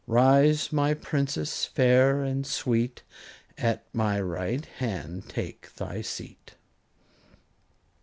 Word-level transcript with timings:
Rise, 0.07 0.73
my 0.73 0.95
Princess, 0.95 1.63
fair 1.65 2.23
and 2.23 2.43
sweet, 2.47 3.03
At 3.55 3.85
my 3.93 4.19
right 4.19 4.65
hand 4.65 5.29
take 5.29 5.75
thy 5.75 6.01
seat. 6.01 6.55